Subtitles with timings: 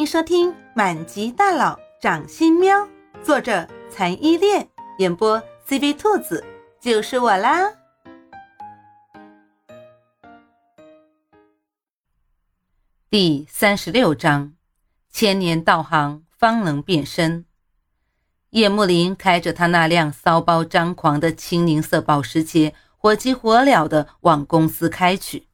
[0.00, 2.74] 迎收听《满级大佬掌心喵》，
[3.22, 4.66] 作者残依恋，
[4.96, 5.38] 演播
[5.68, 6.42] CV 兔子，
[6.80, 7.70] 就是我啦。
[13.10, 14.54] 第三十六章：
[15.10, 17.44] 千年道行方能变身。
[18.52, 25.48] 叶慕林开着他那辆骚包张狂的青柠色保时捷，火急火燎的往公司开去，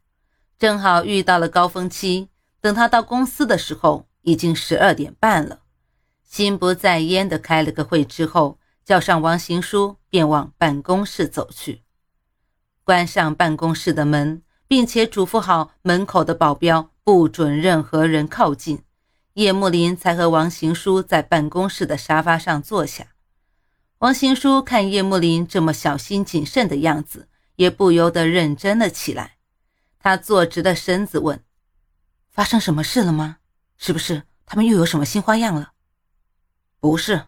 [0.57, 2.29] 正好遇到了高峰期。
[2.61, 5.61] 等他到公司的时候，已经十二点半了。
[6.29, 11.83] 心不在焉的开了个会之后，叫上王行书，便往办公室走去，
[12.83, 18.83] 关上办公室的门，并且嘱咐好门口的保镖不准任何人靠近。
[19.35, 23.13] 叶慕林才和王行书在办公室的沙发上坐下。
[23.99, 29.37] 王行书看叶慕林这么小心谨慎的样子，也不由得认真了起来。
[30.01, 31.43] 他坐直了身子问。
[32.31, 33.39] 发生什么事了吗？
[33.79, 35.73] 是不是他们又有什么新花样了？
[36.81, 37.27] 不是，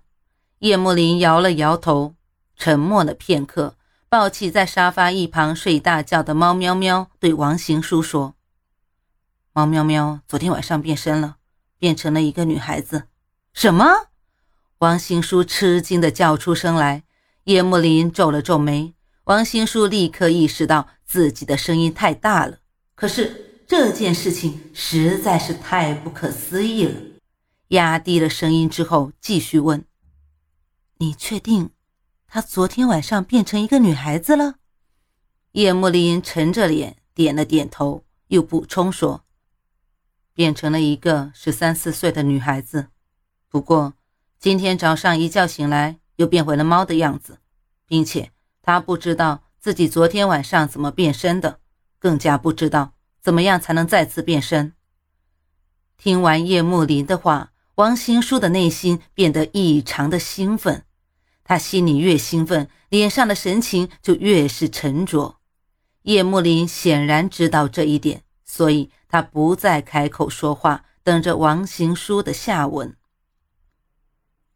[0.61, 2.15] 叶慕林摇了摇头，
[2.57, 3.77] 沉默了片刻，
[4.09, 8.35] 抱起在沙发一旁睡大觉的猫喵喵，对王行书说
[9.53, 11.37] ：“猫喵喵昨天晚上变身了，
[11.79, 13.05] 变成了一个女孩子。”
[13.53, 14.09] 什么？
[14.79, 17.03] 王行书吃惊的叫出声来。
[17.45, 22.59] 叶慕林皱了皱眉，王行书立刻意识到自己的声音太大了，
[22.95, 23.48] 可是。
[23.69, 26.99] 这件事情实在是太不可思议了。
[27.69, 29.85] 压低了声音之后，继续问
[30.97, 31.69] ：“你确定
[32.27, 34.55] 她昨天晚上变成一个女孩子了？”
[35.53, 39.23] 叶慕林沉着脸点了点头，又补充说
[40.33, 42.87] ：“变成了一个十三四岁的女孩子。
[43.51, 43.93] 不过
[44.39, 47.37] 今天早上一觉醒来，又变回了猫的样子，
[47.87, 51.61] 并且她不知道自己昨天晚上怎么变身的，
[51.99, 52.95] 更加不知道。”
[53.29, 54.73] 怎么样才能再次变身？
[55.99, 60.87] 听完叶慕林的话，王行书的内心变得异常的兴奋。
[61.45, 65.41] 他心里越兴奋，脸上的神情就越是沉着。
[66.05, 72.97] 叶慕林显然知道这一点，所以他不再开口说话，等着王行书的下文。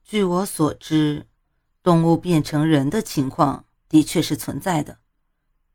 [0.03, 1.27] 据我所知，
[1.83, 4.97] 动物变成人的情况的确是存在的，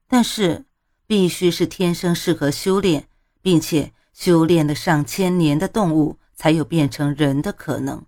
[0.08, 0.66] 但是。
[1.08, 3.08] 必须是天生适合修炼，
[3.42, 8.06] 并且修炼了上千年的动物，才有变成人的可能。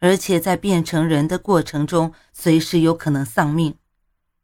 [0.00, 3.76] 而且在变成人的过程中，随时有可能丧命。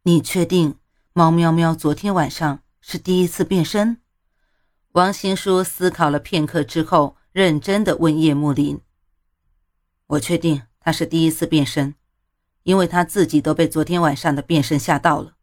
[0.02, 0.76] 你确定
[1.12, 3.98] 猫喵喵昨天晚上是第一次变身？
[4.92, 8.80] 王新书思考了片刻之后，认真的问叶慕林
[10.08, 11.94] ：“我确定他是第一次变身，
[12.62, 15.36] 因为他自己都被昨天晚上的变身吓到了。”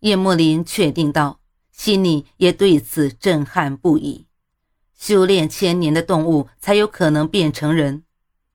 [0.00, 1.40] 叶慕林确定道，
[1.72, 4.26] 心里也对此震撼不已。
[4.96, 8.04] 修炼千年的动物才有可能变成人，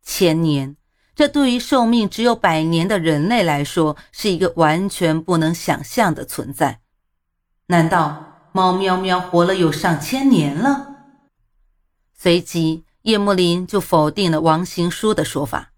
[0.01, 0.77] 千年，
[1.13, 6.79] 这对于寿命只有百年的人类来说，是一个完全不能想象的存在。
[7.67, 10.95] 难道猫喵喵活了有上千年了？
[12.13, 15.73] 随即，叶慕林就否定了王行书的说法：“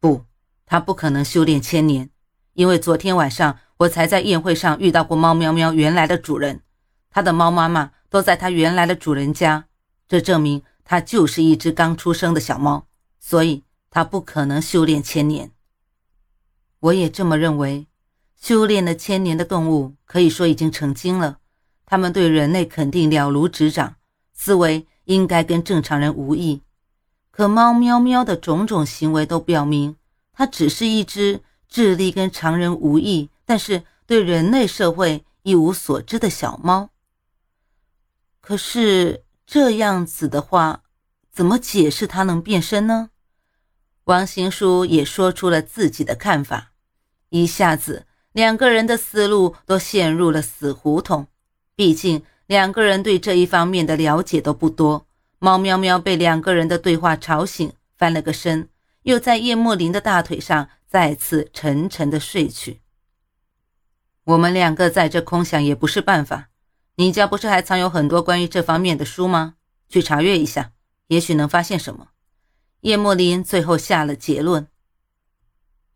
[0.00, 0.24] 不，
[0.66, 2.10] 他不可能修炼千年，
[2.54, 6.62] 因为昨天晚上。”我才在宴会上遇到过猫喵喵原来的主人，
[7.10, 9.66] 它的猫妈妈都在它原来的主人家，
[10.08, 12.88] 这证明它就是一只刚出生的小猫，
[13.20, 15.52] 所以它不可能修炼千年。
[16.80, 17.86] 我也这么认为，
[18.40, 21.38] 修炼了千年的动物可以说已经成精了，
[21.86, 23.94] 它们对人类肯定了如指掌，
[24.32, 26.62] 思维应该跟正常人无异。
[27.30, 29.94] 可猫喵喵的种种行为都表明，
[30.32, 33.30] 它只是一只智力跟常人无异。
[33.48, 36.90] 但是对人类社会一无所知的小猫，
[38.42, 40.82] 可是这样子的话，
[41.32, 43.08] 怎么解释它能变身呢？
[44.04, 46.72] 王行书也说出了自己的看法，
[47.30, 51.28] 一下子两个人的思路都陷入了死胡同。
[51.74, 55.06] 毕竟两个人对这一方面的了解都不多。
[55.38, 58.68] 猫喵喵被两个人的对话吵醒，翻了个身，
[59.04, 62.82] 又在叶墨林的大腿上再次沉沉的睡去。
[64.28, 66.50] 我们两个在这空想也不是办法。
[66.96, 69.54] 你家不是还藏有很多关于这方面的书吗？
[69.88, 70.72] 去查阅一下，
[71.06, 72.08] 也许能发现什么。
[72.80, 74.68] 叶莫林最后下了结论。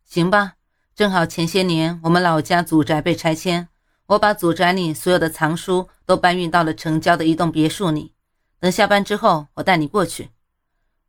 [0.06, 0.54] 行吧，
[0.94, 3.68] 正好前些年我们老家祖宅被拆迁，
[4.06, 8.14] 我把祖宅里所有的藏书都搬运到了城郊的一栋别墅里。
[8.58, 10.30] 等下班之后，我带你过去。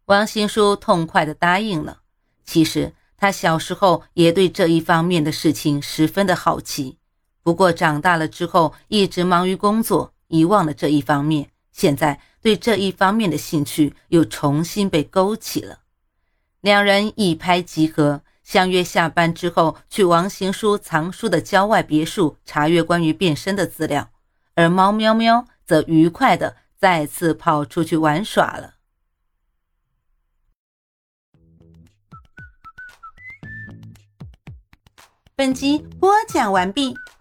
[0.07, 2.01] 王新书痛快地答应了。
[2.43, 6.97] 其实他小时候也对这一方面的事情十分的好奇。
[7.43, 11.51] 不过长大了之后，一直忙于工作，遗忘了这一方面。
[11.71, 15.79] 现在对这一方面的兴趣又重新被勾起了。
[16.61, 24.09] 两人一拍即合，相约下班之后去王行书藏书的郊外别墅查阅关于变身的资料，
[24.55, 28.75] 而猫喵喵则愉快的再次跑出去玩耍了。
[35.35, 36.93] 本集播讲完毕，